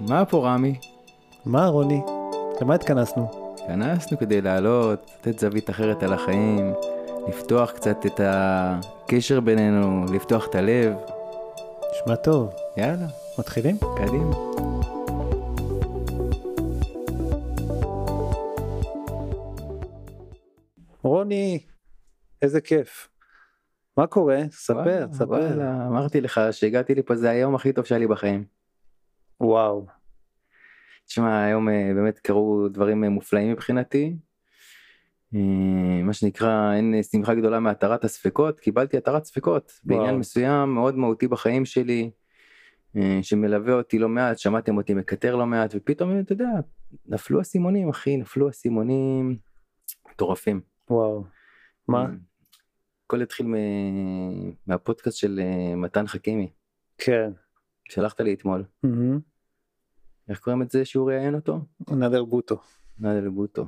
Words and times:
מה 0.00 0.24
פה 0.24 0.46
רמי? 0.48 0.74
מה 1.46 1.66
רוני? 1.66 2.00
למה 2.60 2.74
התכנסנו? 2.74 3.54
התכנסנו 3.54 4.18
כדי 4.18 4.40
לעלות, 4.40 5.10
לתת 5.18 5.38
זווית 5.38 5.70
אחרת 5.70 6.02
על 6.02 6.12
החיים, 6.12 6.72
לפתוח 7.28 7.70
קצת 7.70 8.06
את 8.06 8.20
הקשר 8.24 9.40
בינינו, 9.40 10.04
לפתוח 10.14 10.46
את 10.46 10.54
הלב. 10.54 10.94
נשמע 11.92 12.16
טוב. 12.16 12.50
יאללה, 12.76 13.06
מתחילים? 13.38 13.76
קדימה. 13.96 14.34
רוני, 21.02 21.58
איזה 22.42 22.60
כיף. 22.60 23.08
מה 23.96 24.06
קורה? 24.06 24.38
ספר, 24.50 24.74
וואלה, 24.74 25.06
ספר. 25.12 25.28
וואלה, 25.28 25.86
אמרתי 25.86 26.20
לך 26.20 26.40
שהגעתי 26.50 26.94
לפה 26.94 27.16
זה 27.16 27.30
היום 27.30 27.54
הכי 27.54 27.72
טוב 27.72 27.84
שהיה 27.84 27.98
לי 27.98 28.06
בחיים. 28.06 28.57
וואו. 29.40 29.86
תשמע, 31.06 31.44
היום 31.44 31.68
אה, 31.68 31.90
באמת 31.94 32.18
קרו 32.18 32.68
דברים 32.68 33.04
אה, 33.04 33.08
מופלאים 33.08 33.52
מבחינתי. 33.52 34.16
אה, 35.34 36.02
מה 36.02 36.12
שנקרא, 36.12 36.74
אין 36.74 37.02
שמחה 37.02 37.34
גדולה 37.34 37.60
מהתרת 37.60 38.04
הספקות, 38.04 38.60
קיבלתי 38.60 38.96
התרת 38.96 39.24
ספקות 39.24 39.72
בעניין 39.84 40.06
וואו. 40.06 40.18
מסוים 40.18 40.74
מאוד 40.74 40.96
מהותי 40.96 41.28
בחיים 41.28 41.64
שלי, 41.64 42.10
שמלווה 43.22 43.74
אותי 43.74 43.98
לא 43.98 44.08
מעט, 44.08 44.38
שמעתם 44.38 44.76
אותי 44.76 44.94
מקטר 44.94 45.36
לא 45.36 45.46
מעט, 45.46 45.70
ופתאום, 45.74 46.20
אתה 46.20 46.32
יודע, 46.32 46.48
נפלו 47.06 47.40
אסימונים, 47.40 47.88
אחי, 47.88 48.16
נפלו 48.16 48.48
אסימונים 48.48 49.36
מטורפים. 50.10 50.60
וואו. 50.90 51.24
מה? 51.88 52.06
הכל 53.06 53.22
התחיל 53.22 53.46
מ- 53.46 54.52
מהפודקאסט 54.66 55.18
של 55.18 55.40
מתן 55.76 56.06
חכימי, 56.06 56.50
כן. 56.98 57.30
שלחת 57.88 58.20
לי 58.20 58.34
אתמול. 58.34 58.64
איך 60.28 60.38
קוראים 60.38 60.62
את 60.62 60.70
זה 60.70 60.84
שהוא 60.84 61.10
ראיין 61.10 61.34
אותו? 61.34 61.60
נדר 61.90 62.24
בוטו. 62.24 62.60
נדל 62.98 63.28
בוטו. 63.28 63.66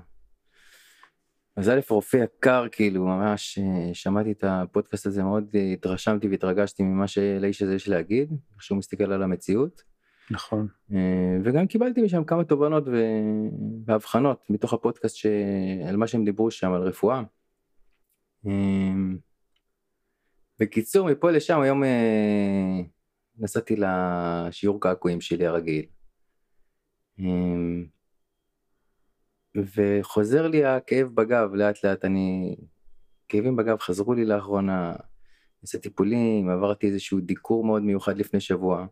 אז 1.56 1.68
א' 1.68 1.80
רופא 1.90 2.16
יקר 2.16 2.64
כאילו 2.72 3.04
ממש 3.06 3.58
אה, 3.58 3.94
שמעתי 3.94 4.32
את 4.32 4.44
הפודקאסט 4.46 5.06
הזה 5.06 5.22
מאוד 5.22 5.56
התרשמתי 5.72 6.28
והתרגשתי 6.28 6.82
ממה 6.82 7.06
שלאיש 7.06 7.62
הזה 7.62 7.74
יש 7.74 7.88
להגיד 7.88 8.30
איך 8.54 8.62
שהוא 8.62 8.78
מסתכל 8.78 9.12
על 9.12 9.22
המציאות 9.22 9.82
נכון. 10.30 10.68
אה, 10.92 11.36
וגם 11.44 11.66
קיבלתי 11.66 12.02
משם 12.02 12.24
כמה 12.24 12.44
תובנות 12.44 12.84
והבחנות 13.86 14.46
מתוך 14.50 14.72
הפודקאסט 14.72 15.16
ש... 15.16 15.26
על 15.88 15.96
מה 15.96 16.06
שהם 16.06 16.24
דיברו 16.24 16.50
שם 16.50 16.72
על 16.72 16.82
רפואה. 16.82 17.22
אה, 18.46 18.52
בקיצור 20.60 21.10
מפה 21.10 21.30
לשם 21.30 21.60
היום 21.60 21.82
נסעתי 23.38 23.76
לשיעור 23.76 24.80
קעקועים 24.80 25.20
שלי 25.20 25.46
הרגיל. 25.46 25.86
אה, 27.20 27.24
וחוזר 29.56 30.48
לי 30.48 30.64
הכאב 30.64 31.08
בגב 31.14 31.54
לאט 31.54 31.84
לאט 31.84 32.04
אני 32.04 32.56
כאבים 33.28 33.56
בגב 33.56 33.78
חזרו 33.78 34.14
לי 34.14 34.24
לאחרונה 34.24 34.94
עושה 35.60 35.78
טיפולים 35.78 36.48
עברתי 36.48 36.86
איזשהו 36.86 37.20
דיקור 37.20 37.64
מאוד 37.64 37.82
מיוחד 37.82 38.18
לפני 38.18 38.40
שבוע 38.40 38.86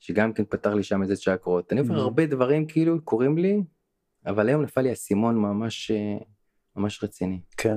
שגם 0.00 0.32
כן 0.32 0.44
פתר 0.44 0.74
לי 0.74 0.82
שם 0.82 1.02
איזה 1.02 1.16
צ'קרות 1.16 1.72
אני 1.72 1.80
עובר. 1.80 1.94
הרבה 1.94 2.26
דברים 2.26 2.66
כאילו 2.66 3.04
קורים 3.04 3.38
לי 3.38 3.62
אבל 4.26 4.48
היום 4.48 4.62
נפל 4.62 4.80
לי 4.80 4.92
אסימון 4.92 5.38
ממש 5.38 5.90
אה, 5.90 6.18
ממש 6.76 7.04
רציני 7.04 7.40
כן. 7.56 7.76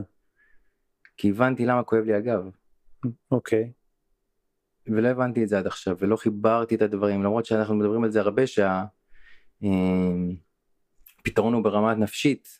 כי 1.18 1.30
הבנתי 1.30 1.66
למה 1.66 1.84
כואב 1.84 2.04
לי 2.04 2.14
הגב 2.14 2.50
אוקיי. 3.32 3.72
ולא 4.88 5.08
הבנתי 5.08 5.44
את 5.44 5.50
זה 5.50 5.58
עד 5.58 5.68
עכשיו 5.68 5.96
ולא 6.00 6.16
חיברתי 6.16 6.76
את 6.76 6.82
הדברים 6.82 7.24
למרות 7.24 7.46
שאנחנו 7.46 7.76
מדברים 7.76 8.04
על 8.04 8.12
זה 8.12 8.22
הרבה 8.22 8.44
שהפתרון 8.48 8.64
הוא 11.54 11.64
ברמה 11.64 11.96
נפשית, 11.96 12.60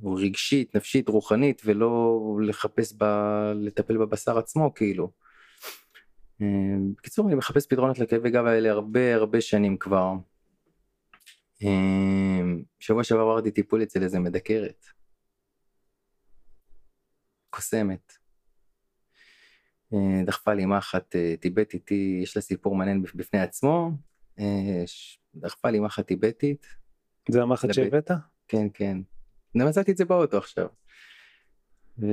הוא 0.00 0.20
רגשית, 0.20 0.76
נפשית, 0.76 1.08
רוחנית 1.08 1.62
ולא 1.64 2.20
לחפש 2.42 2.94
ב... 2.98 3.04
לטפל 3.54 3.98
בבשר 3.98 4.38
עצמו 4.38 4.74
כאילו. 4.74 5.10
אה, 6.42 6.46
בקיצור 6.96 7.26
אני 7.26 7.34
מחפש 7.34 7.66
פתרונות 7.66 7.98
לכאבי 7.98 8.30
גב 8.30 8.44
האלה 8.44 8.70
הרבה 8.70 9.14
הרבה 9.14 9.40
שנים 9.40 9.76
כבר. 9.76 10.12
אה, 11.62 12.40
שבוע 12.80 13.04
שעבר 13.04 13.20
עברתי 13.20 13.50
טיפול 13.50 13.82
אצל 13.82 14.02
איזה 14.02 14.18
מדקרת. 14.18 14.84
קוסמת. 17.50 18.23
אה, 19.94 20.22
דחפה 20.26 20.54
לי 20.54 20.60
אימה 20.62 20.78
אחת 20.78 21.16
אה, 21.16 21.34
טיבטית, 21.40 21.90
יש 22.22 22.36
לה 22.36 22.42
סיפור 22.42 22.76
מעניין 22.76 23.02
בפ- 23.02 23.16
בפני 23.16 23.40
עצמו. 23.40 23.90
אה, 24.38 24.84
דחפה 25.34 25.70
לי 25.70 25.76
אימה 25.76 25.86
אחת 25.86 26.06
טיבטית, 26.06 26.66
זה 27.28 27.42
המחט 27.42 27.64
לבית. 27.64 27.74
שהבאת? 27.74 28.10
כן 28.48 28.66
כן. 28.74 28.98
מצאתי 29.54 29.92
את 29.92 29.96
זה 29.96 30.04
באוטו 30.04 30.38
עכשיו. 30.38 30.66
והיא 31.98 32.12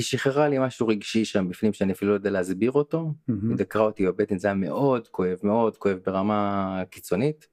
שחררה 0.00 0.48
לי 0.48 0.56
משהו 0.58 0.88
רגשי 0.88 1.24
שם 1.24 1.48
בפנים 1.48 1.72
שאני 1.72 1.92
אפילו 1.92 2.10
לא 2.10 2.16
יודע 2.16 2.30
להסביר 2.30 2.72
אותו. 2.72 3.12
מהמם. 3.28 3.48
היא 3.50 3.58
דקרה 3.58 3.82
אותי 3.82 4.06
בבטן 4.06 4.38
זה 4.38 4.48
היה 4.48 4.54
מאוד 4.54 5.08
כואב 5.08 5.38
מאוד 5.42 5.76
כואב 5.76 5.98
ברמה 6.06 6.82
קיצונית. 6.90 7.48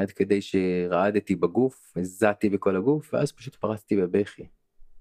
עד 0.00 0.10
כדי 0.16 0.42
שרעדתי 0.42 1.36
בגוף, 1.36 1.92
הזעתי 1.96 2.50
בכל 2.50 2.76
הגוף 2.76 3.14
ואז 3.14 3.32
פשוט 3.32 3.54
פרצתי 3.54 3.96
בבכי. 3.96 4.46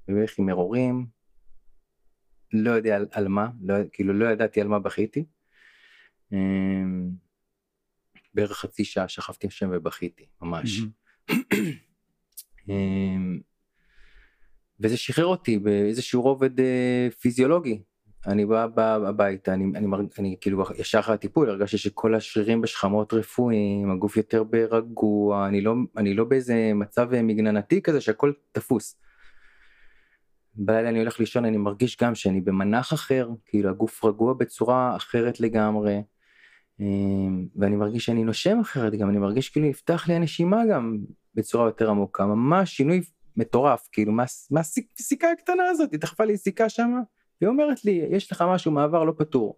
בבכי 0.08 0.42
מרורים. 0.42 1.06
לא 2.54 2.72
יודע 2.72 2.96
על, 2.96 3.06
על 3.12 3.28
מה, 3.28 3.50
לא, 3.62 3.76
כאילו 3.92 4.14
לא 4.14 4.26
ידעתי 4.26 4.62
על 4.62 4.68
מה 4.68 4.80
בכיתי. 4.80 5.26
אה, 6.34 6.38
בערך 8.34 8.52
חצי 8.52 8.84
שעה 8.84 9.08
שכבתי 9.08 9.50
שם 9.50 9.70
ובכיתי 9.74 10.26
ממש. 10.42 10.82
אמ, 12.70 13.40
וזה 14.80 14.98
שחרר 14.98 15.26
אותי 15.26 15.60
באיזשהו 15.60 16.22
רובד 16.22 16.60
אה, 16.60 17.08
פיזיולוגי. 17.20 17.82
אני 18.28 18.46
בא, 18.46 18.68
בא 18.68 18.96
הביתה, 18.96 19.54
אני, 19.54 19.64
אני, 19.76 19.88
מרג- 19.88 20.20
אני 20.20 20.36
כאילו 20.42 20.64
ישר 20.78 21.00
אחרי 21.00 21.14
הטיפול 21.14 21.50
הרגשתי 21.50 21.78
שכל 21.78 22.16
השרירים 22.16 22.62
בשכמות 22.62 23.14
רפואיים, 23.14 23.92
הגוף 23.92 24.18
יותר 24.18 24.44
ברגוע, 24.44 25.48
אני 25.48 25.62
לא, 25.62 25.76
אני 25.98 26.14
לא 26.14 26.24
באיזה 26.24 26.72
מצב 26.76 27.14
אה, 27.14 27.22
מגננתי 27.22 27.82
כזה 27.82 28.02
שהכל 28.02 28.34
תפוס. 28.52 29.00
בלילה 30.58 30.90
אני 30.90 31.00
הולך 31.00 31.20
לישון 31.20 31.46
אני 31.46 31.58
מרגיש 31.58 31.98
גם 32.02 32.16
שאני 32.16 32.42
במנח 32.42 32.94
אחר, 32.94 33.30
כאילו 33.46 33.70
הגוף 33.70 34.06
רגוע 34.06 34.34
בצורה 34.34 34.96
אחרת 34.96 35.40
לגמרי. 35.40 36.02
אמ, 36.80 37.48
ואני 37.56 37.76
מרגיש 37.76 38.06
שאני 38.06 38.24
נושם 38.24 38.60
אחרת 38.60 38.94
גם, 38.94 39.10
אני 39.10 39.18
מרגיש 39.18 39.50
כאילו 39.50 39.68
נפתח 39.68 40.08
לי 40.08 40.14
הנשימה 40.14 40.66
גם 40.72 40.98
בצורה 41.36 41.66
יותר 41.68 41.90
עמוקה, 41.90 42.26
ממש 42.26 42.72
שינוי 42.78 43.02
מטורף, 43.38 43.88
כאילו 43.92 44.12
מה- 44.12 44.24
מהסיכה 44.52 45.32
הקטנה 45.32 45.64
הזאת, 45.70 45.92
היא 45.92 46.00
דחפה 46.00 46.26
לי 46.26 46.38
סיכה 46.38 46.70
שמה, 46.70 47.00
והיא 47.42 47.50
אומרת 47.50 47.86
לי, 47.86 47.92
יש 48.12 48.32
לך 48.32 48.44
משהו 48.48 48.72
מעבר 48.72 49.04
לא 49.04 49.14
פתור. 49.18 49.58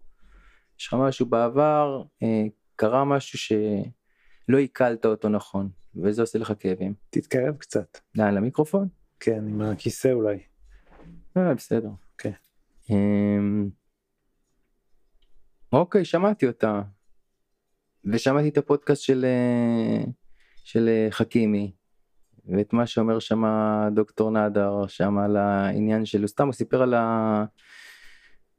יש 0.79 0.87
לך 0.87 0.93
משהו 0.93 1.25
בעבר, 1.25 2.03
אה, 2.23 2.43
קרה 2.75 3.05
משהו 3.05 3.39
שלא 3.39 4.57
עיכלת 4.57 5.05
אותו 5.05 5.29
נכון, 5.29 5.69
וזה 6.03 6.21
עושה 6.21 6.39
לך 6.39 6.53
כאבים. 6.59 6.93
תתקרב 7.09 7.55
קצת. 7.57 7.97
לאן, 8.16 8.33
למיקרופון? 8.33 8.87
כן, 9.19 9.47
עם 9.47 9.61
הכיסא 9.61 10.07
אולי. 10.11 10.37
אה, 11.39 11.53
בסדר. 11.53 11.89
אוקיי. 12.13 12.33
אמ, 12.89 13.69
אוקיי, 15.73 16.05
שמעתי 16.05 16.47
אותה. 16.47 16.81
ושמעתי 18.05 18.50
את 18.50 18.57
הפודקאסט 18.57 19.01
של, 19.01 19.25
אה, 19.25 20.03
של 20.63 20.89
אה, 20.89 21.07
חכימי, 21.11 21.72
ואת 22.45 22.73
מה 22.73 22.85
שאומר 22.85 23.19
שם 23.19 23.44
דוקטור 23.95 24.31
נאדר, 24.31 24.88
שם 24.88 25.17
על 25.17 25.38
העניין 25.38 26.05
שלו, 26.05 26.28
סתם 26.28 26.45
הוא 26.45 26.53
סיפר 26.53 26.81
על, 26.81 26.94
ה... 26.94 27.45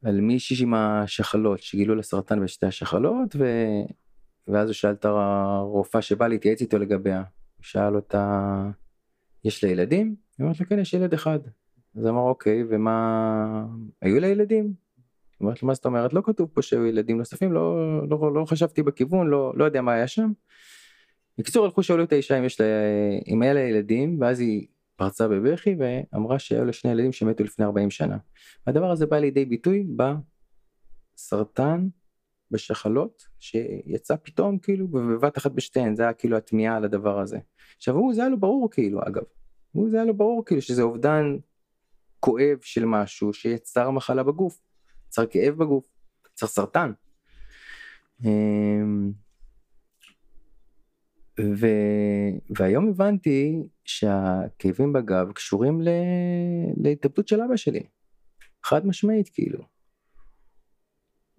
על 0.03 0.21
מישהי 0.21 0.63
עם 0.63 0.73
השחלות, 0.73 1.59
שגילו 1.59 1.95
לה 1.95 2.03
סרטן 2.03 2.43
בשתי 2.43 2.65
השחלות, 2.65 3.35
ו... 3.35 3.45
ואז 4.47 4.67
הוא 4.67 4.73
שאל 4.73 4.91
את 4.91 5.05
הרופאה 5.05 6.01
שבאה 6.01 6.27
להתייעץ 6.27 6.61
איתו 6.61 6.77
לגביה, 6.77 7.17
הוא 7.17 7.63
שאל 7.63 7.95
אותה, 7.95 8.63
יש 9.43 9.63
לה 9.63 9.69
ילדים? 9.69 10.15
היא 10.37 10.43
אומרת 10.43 10.59
לו, 10.59 10.65
כן, 10.65 10.79
יש 10.79 10.93
ילד 10.93 11.13
אחד. 11.13 11.39
אז 11.97 12.07
אמר 12.07 12.21
אוקיי 12.21 12.63
ומה 12.69 13.65
היו 14.01 14.19
לה 14.19 14.27
ילדים? 14.27 14.73
לו 15.41 15.51
מה 15.61 15.73
זאת 15.73 15.85
אומרת 15.85 16.13
לא 16.13 16.21
כתוב 16.25 16.49
פה 16.53 16.61
שהיו 16.61 16.85
ילדים 16.85 17.17
נוספים 17.17 17.51
לא 17.51 17.77
לא 18.09 18.33
לא 18.33 18.45
חשבתי 18.45 18.83
בכיוון 18.83 19.27
לא 19.27 19.53
לא 19.55 19.65
יודע 19.65 19.81
מה 19.81 19.93
היה 19.93 20.07
שם. 20.07 20.31
בקיצור 21.37 21.65
הלכו 21.65 21.83
שאלו 21.83 22.03
את 22.03 22.11
האישה 22.11 22.39
אם 22.39 22.43
יש 22.43 22.61
לה 22.61 22.67
אם 23.27 23.41
היה 23.41 23.53
לה 23.53 23.59
ילדים 23.59 24.21
ואז 24.21 24.39
היא 24.39 24.67
פרצה 24.95 25.27
בבכי 25.27 25.75
ואמרה 25.79 26.39
שהיו 26.39 26.65
לה 26.65 26.73
שני 26.73 26.91
ילדים 26.91 27.11
שמתו 27.11 27.43
לפני 27.43 27.65
40 27.65 27.91
שנה. 27.91 28.17
הדבר 28.67 28.91
הזה 28.91 29.05
בא 29.05 29.17
לידי 29.17 29.45
ביטוי 29.45 29.85
בסרטן 31.15 31.87
בשחלות 32.51 33.27
שיצא 33.39 34.15
פתאום 34.23 34.57
כאילו 34.57 34.87
בבת 34.87 35.37
אחת 35.37 35.51
בשתיהן 35.51 35.95
זה 35.95 36.03
היה 36.03 36.13
כאילו 36.13 36.37
התמיהה 36.37 36.77
על 36.77 36.83
הדבר 36.83 37.19
הזה. 37.19 37.37
עכשיו 37.77 37.95
הוא 37.95 38.13
זה 38.13 38.21
היה 38.21 38.29
לו 38.29 38.39
ברור 38.39 38.71
כאילו 38.71 38.99
אגב. 39.07 39.23
הוא 39.71 39.89
זה 39.89 39.97
היה 39.97 40.05
לו 40.05 40.13
ברור 40.13 40.45
כאילו 40.45 40.61
שזה 40.61 40.81
אובדן 40.81 41.37
כואב 42.21 42.57
של 42.61 42.85
משהו 42.85 43.33
שיצר 43.33 43.89
מחלה 43.89 44.23
בגוף, 44.23 44.61
יצר 45.07 45.25
כאב 45.25 45.53
בגוף, 45.55 45.85
יצר 46.33 46.47
סרטן. 46.47 46.91
אמ, 48.25 49.11
ו... 51.39 51.67
והיום 52.57 52.89
הבנתי 52.89 53.63
שהכאבים 53.85 54.93
בגב 54.93 55.31
קשורים 55.31 55.81
ל... 55.81 55.89
להתאבדות 56.77 57.27
של 57.27 57.41
אבא 57.41 57.55
שלי. 57.55 57.83
חד 58.63 58.85
משמעית 58.85 59.29
כאילו. 59.29 59.59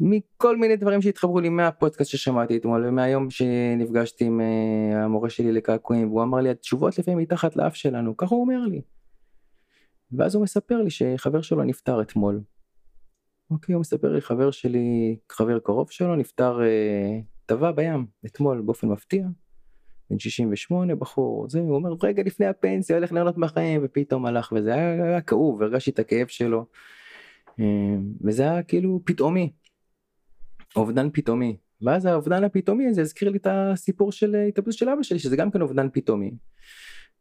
מכל 0.00 0.56
מיני 0.56 0.76
דברים 0.76 1.02
שהתחברו 1.02 1.40
לי 1.40 1.48
מהפודקאסט 1.48 2.10
ששמעתי 2.10 2.56
אתמול 2.56 2.86
ומהיום 2.86 3.30
שנפגשתי 3.30 4.24
עם 4.24 4.40
uh, 4.40 4.96
המורה 4.96 5.30
שלי 5.30 5.52
לקעקועים 5.52 6.08
והוא 6.08 6.22
אמר 6.22 6.38
לי 6.38 6.50
התשובות 6.50 6.98
לפעמים 6.98 7.18
מתחת 7.18 7.56
לאף 7.56 7.74
שלנו 7.74 8.16
ככה 8.16 8.34
הוא 8.34 8.42
אומר 8.42 8.66
לי. 8.66 8.82
ואז 10.18 10.34
הוא 10.34 10.42
מספר 10.42 10.82
לי 10.82 10.90
שחבר 10.90 11.42
שלו 11.42 11.62
נפטר 11.62 12.02
אתמול. 12.02 12.40
אוקיי 13.50 13.72
הוא 13.72 13.80
מספר 13.80 14.12
לי 14.12 14.20
חבר 14.20 14.50
שלי 14.50 15.16
חבר 15.32 15.58
קרוב 15.58 15.90
שלו 15.90 16.16
נפטר 16.16 16.58
uh, 16.58 17.24
טבע 17.46 17.72
בים 17.72 18.06
אתמול 18.26 18.60
באופן 18.60 18.88
מפתיע. 18.88 19.26
בן 20.10 20.18
68 20.18 20.94
בחור 20.94 21.48
זה 21.48 21.60
הוא 21.60 21.74
אומר 21.74 21.90
רגע 22.02 22.22
לפני 22.22 22.46
הפנסיה 22.46 22.96
הולך 22.96 23.12
ליהנות 23.12 23.38
מהחיים 23.38 23.80
ופתאום 23.84 24.26
הלך 24.26 24.52
וזה 24.56 24.74
היה, 24.74 25.04
היה 25.04 25.20
כאוב 25.20 25.62
הרגשתי 25.62 25.90
את 25.90 25.98
הכאב 25.98 26.26
שלו. 26.26 26.66
אה, 27.60 27.64
וזה 28.24 28.42
היה 28.42 28.62
כאילו 28.62 29.00
פתאומי. 29.04 29.52
אובדן 30.76 31.08
פתאומי. 31.12 31.56
ואז 31.82 32.06
האובדן 32.06 32.44
הפתאומי 32.44 32.86
הזה 32.86 33.00
הזכיר 33.00 33.28
לי 33.28 33.38
את 33.38 33.46
הסיפור 33.50 34.12
של 34.12 34.36
התאבדות 34.48 34.74
של 34.74 34.88
אבא 34.88 35.02
שלי 35.02 35.18
שזה 35.18 35.36
גם 35.36 35.50
כן 35.50 35.62
אובדן 35.62 35.88
פתאומי. 35.92 36.30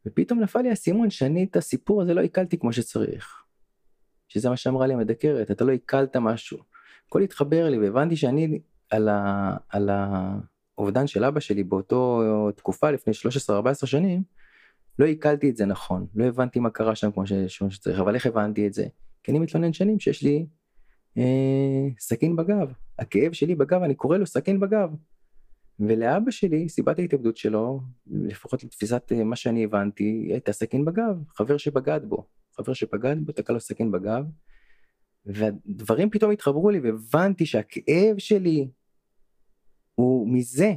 ופתאום 0.05 0.39
נפל 0.39 0.61
לי 0.61 0.69
האסימון 0.69 1.09
שאני 1.09 1.43
את 1.43 1.55
הסיפור 1.55 2.01
הזה 2.01 2.13
לא 2.13 2.21
עיכלתי 2.21 2.57
כמו 2.57 2.73
שצריך. 2.73 3.43
שזה 4.27 4.49
מה 4.49 4.57
שאמרה 4.57 4.87
לי 4.87 4.93
המדקרת 4.93 5.51
אתה 5.51 5.63
לא 5.63 5.71
עיכלת 5.71 6.15
משהו. 6.15 6.57
הכל 7.07 7.21
התחבר 7.21 7.69
לי 7.69 7.79
והבנתי 7.79 8.15
שאני 8.15 8.59
על, 8.89 9.09
ה, 9.09 9.57
על 9.69 9.89
האובדן 9.89 11.07
של 11.07 11.23
אבא 11.23 11.39
שלי 11.39 11.63
באותו 11.63 12.21
תקופה 12.55 12.91
לפני 12.91 13.13
13-14 13.49 13.85
שנים 13.85 14.23
לא 14.99 15.05
עיכלתי 15.05 15.49
את 15.49 15.57
זה 15.57 15.65
נכון 15.65 16.05
לא 16.15 16.25
הבנתי 16.25 16.59
מה 16.59 16.69
קרה 16.69 16.95
שם 16.95 17.11
כמו 17.11 17.23
שצריך 17.69 17.99
אבל 17.99 18.15
איך 18.15 18.25
הבנתי 18.25 18.67
את 18.67 18.73
זה 18.73 18.85
כי 19.23 19.31
אני 19.31 19.39
מתלונן 19.39 19.73
שנים 19.73 19.99
שיש 19.99 20.23
לי 20.23 20.45
אה, 21.17 21.87
סכין 21.99 22.35
בגב. 22.35 22.73
הכאב 22.99 23.33
שלי 23.33 23.55
בגב, 23.55 23.83
אני 23.83 23.95
קורא 23.95 24.17
לו 24.17 24.25
סכין 24.25 24.59
בגב. 24.59 24.89
ולאבא 25.87 26.31
שלי, 26.31 26.69
סיבת 26.69 26.99
ההתאבדות 26.99 27.37
שלו, 27.37 27.81
לפחות 28.07 28.63
לתפיסת 28.63 29.11
אה, 29.11 29.23
מה 29.23 29.35
שאני 29.35 29.63
הבנתי, 29.63 30.27
הייתה 30.31 30.53
סכין 30.53 30.85
בגב, 30.85 31.23
חבר 31.29 31.57
שבגד 31.57 32.01
בו. 32.03 32.27
חבר 32.57 32.73
שפגד 32.73 33.15
בו, 33.25 33.31
תקע 33.31 33.53
לו 33.53 33.59
סכין 33.59 33.91
בגב. 33.91 34.25
והדברים 35.25 36.09
פתאום 36.09 36.31
התחברו 36.31 36.69
לי 36.69 36.79
והבנתי 36.79 37.45
שהכאב 37.45 38.17
שלי 38.17 38.69
הוא 39.95 40.33
מזה, 40.33 40.73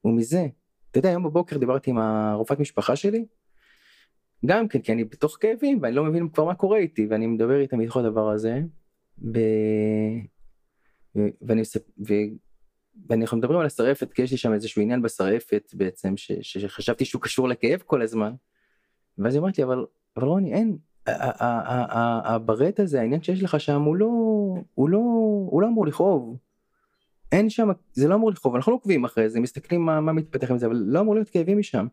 הוא 0.00 0.16
מזה. 0.16 0.46
אתה 0.90 0.98
יודע, 0.98 1.08
היום 1.08 1.24
בבוקר 1.24 1.58
דיברתי 1.58 1.90
עם 1.90 1.98
הרופאת 1.98 2.60
משפחה 2.60 2.96
שלי, 2.96 3.26
גם 4.46 4.68
כן, 4.68 4.80
כי 4.80 4.92
אני 4.92 5.04
בתוך 5.04 5.36
כאבים 5.40 5.78
ואני 5.82 5.94
לא 5.94 6.04
מבין 6.04 6.28
כבר 6.28 6.44
מה 6.44 6.54
קורה 6.54 6.78
איתי, 6.78 7.06
ואני 7.10 7.26
מדבר 7.26 7.60
איתה 7.60 7.76
מתוך 7.76 7.96
הדבר 7.96 8.30
הזה, 8.30 8.60
ב... 9.32 9.38
ואני, 11.16 11.62
ו... 12.08 12.14
ואנחנו 13.08 13.36
מדברים 13.36 13.60
על 13.60 13.66
השרעפת 13.66 14.12
כי 14.12 14.22
יש 14.22 14.30
לי 14.30 14.36
שם 14.36 14.52
איזשהו 14.52 14.82
עניין 14.82 15.02
בשרעפת 15.02 15.72
בעצם 15.74 16.16
ש... 16.16 16.32
שחשבתי 16.42 17.04
שהוא 17.04 17.22
קשור 17.22 17.48
לכאב 17.48 17.82
כל 17.86 18.02
הזמן. 18.02 18.32
ואז 19.18 19.34
היא 19.34 19.40
אמרת 19.40 19.58
לי 19.58 19.64
אבל 19.64 19.86
אבל 20.16 20.26
רוני 20.26 20.54
אין 20.54 20.76
הברט 22.24 22.80
הזה 22.80 23.00
העניין 23.00 23.22
שיש 23.22 23.42
לך 23.42 23.60
שם 23.60 23.82
הוא 23.82 23.96
לא 23.96 24.06
הוא 24.74 24.88
לא 24.88 24.98
הוא 25.50 25.62
לא 25.62 25.66
אמור 25.66 25.86
לכאוב. 25.86 26.36
אין 27.32 27.50
שם 27.50 27.68
זה 27.92 28.08
לא 28.08 28.14
אמור 28.14 28.30
לכאוב 28.30 28.54
אנחנו 28.54 28.72
לא 28.72 28.76
עוקבים 28.76 29.04
אחרי 29.04 29.30
זה 29.30 29.40
מסתכלים 29.40 29.80
מה, 29.80 30.00
מה 30.00 30.12
מתפתח 30.12 30.50
עם 30.50 30.58
זה 30.58 30.66
אבל 30.66 30.76
לא 30.86 31.00
אמור 31.00 31.14
להיות 31.14 31.30
כאבים 31.30 31.58
משם. 31.58 31.86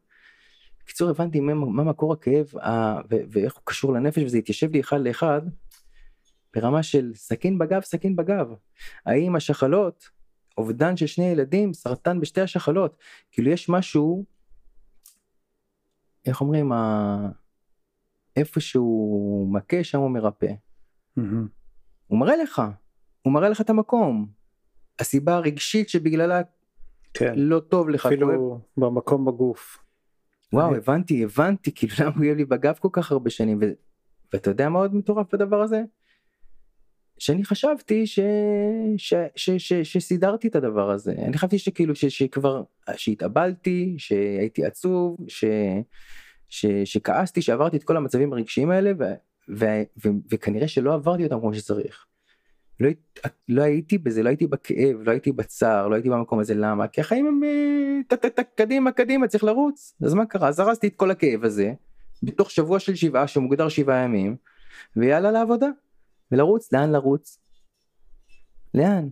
בקיצור 0.84 1.10
הבנתי 1.10 1.40
מה, 1.40 1.54
מה 1.54 1.84
מקור 1.84 2.14
הכאב 2.14 2.46
ה, 2.62 3.00
ו, 3.10 3.16
ואיך 3.30 3.56
הוא 3.56 3.62
קשור 3.64 3.94
לנפש 3.94 4.24
וזה 4.24 4.38
התיישב 4.38 4.72
לי 4.72 4.80
אחד 4.80 5.00
לאחד 5.00 5.42
ברמה 6.56 6.84
של 6.84 7.12
סכין 7.16 7.58
בגב, 7.58 7.82
סכין 7.82 8.16
בגב. 8.16 8.54
האם 9.06 9.36
השחלות, 9.36 10.10
אובדן 10.58 10.98
של 10.98 11.08
שני 11.08 11.26
ילדים, 11.26 11.74
סרטן 11.74 12.20
בשתי 12.20 12.42
השחלות, 12.42 12.98
כאילו 13.32 13.52
יש 13.52 13.70
משהו, 13.70 14.26
איך 16.26 16.42
אומרים, 16.42 16.72
ה... 16.72 17.30
איפה 18.36 18.60
שהוא 18.60 19.54
מכה 19.54 19.84
שם 19.84 20.00
הוא 20.00 20.12
מרפא. 20.12 20.54
Mm-hmm. 21.20 21.22
הוא 22.08 22.20
מראה 22.20 22.36
לך, 22.36 22.62
הוא 23.22 23.34
מראה 23.34 23.50
לך 23.50 23.62
את 23.62 23.70
המקום. 23.70 24.28
הסיבה 25.00 25.36
הרגשית 25.36 25.90
שבגללה 25.90 26.42
כן. 27.14 27.34
לא 27.38 27.60
טוב 27.60 27.90
לך. 27.90 28.06
אפילו 28.06 28.28
כואב. 28.28 28.62
במקום 28.78 29.26
בגוף. 29.26 29.78
וואו. 30.54 30.76
הבנתי, 30.76 31.24
הבנתי, 31.24 31.72
כאילו 31.76 31.94
למה 32.00 32.16
הוא 32.16 32.24
יהיה 32.24 32.36
לי 32.36 32.46
בגב 32.46 32.76
כל 32.80 32.90
כך 32.92 33.12
הרבה 33.12 33.30
שנים, 33.30 33.60
ו... 33.62 33.66
ואתה 34.34 34.50
יודע 34.50 34.70
מה 34.70 34.80
עוד 34.80 34.96
מטורף 34.96 35.34
בדבר 35.34 35.62
הזה? 35.62 35.84
שאני 37.20 37.46
חשבתי 37.46 38.08
ש... 38.08 38.20
ש... 38.98 39.14
ש... 39.36 39.50
ש... 39.50 39.74
שסידרתי 39.74 40.48
את 40.48 40.56
הדבר 40.56 40.92
הזה. 40.92 41.12
אני 41.12 41.38
חשבתי 41.38 41.60
שכאילו 41.60 41.96
ש... 41.96 42.06
שכבר 42.06 42.64
שהתאבלתי 42.96 43.96
שהייתי 43.98 44.66
עצוב 44.66 45.18
ש... 45.28 45.46
ש... 46.50 46.66
שכעסתי 46.86 47.42
שעברתי 47.42 47.78
את 47.78 47.84
כל 47.84 47.98
המצבים 47.98 48.34
הרגשיים 48.34 48.70
האלה 48.70 48.92
ו... 49.00 49.04
ו... 49.50 49.66
ו... 50.06 50.10
וכנראה 50.32 50.68
שלא 50.68 50.94
עברתי 50.94 51.24
אותם 51.24 51.40
כמו 51.40 51.54
שצריך. 51.54 52.06
לא, 52.80 52.90
לא 53.50 53.62
הייתי 53.62 53.98
בזה 53.98 54.24
לא 54.24 54.30
הייתי 54.30 54.48
בכאב 54.48 55.02
לא 55.02 55.12
הייתי 55.12 55.32
בצער 55.32 55.88
לא 55.88 55.96
הייתי 55.96 56.10
במקום 56.10 56.40
הזה. 56.40 56.54
למה? 56.54 56.88
כי 56.88 57.02
החיים 57.02 57.28
הם 57.28 57.42
אה, 57.44 58.44
קדימה 58.56 58.92
קדימה 58.92 59.28
צריך 59.28 59.44
לרוץ. 59.44 59.94
אז 60.06 60.14
מה 60.14 60.26
קרה? 60.26 60.48
אז 60.48 60.60
הרסתי 60.60 60.88
את 60.88 60.96
כל 60.96 61.12
הכאב 61.12 61.44
הזה 61.44 61.74
בתוך 62.24 62.52
שבוע 62.52 62.80
של 62.80 62.96
שבעה 62.96 63.28
שמוגדר 63.28 63.70
שבעה 63.70 64.04
ימים 64.04 64.36
ויאללה 64.96 65.32
לעבודה. 65.32 65.68
ולרוץ, 66.32 66.74
לאן 66.74 66.92
לרוץ? 66.92 67.40
לאן? 68.74 69.10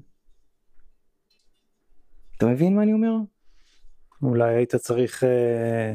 אתה 2.38 2.46
מבין 2.46 2.76
מה 2.76 2.84
אני 2.84 2.94
אומר? 2.94 3.14
אולי 4.24 4.56
היית 4.56 4.76
צריך 4.76 5.24
אה, 5.24 5.94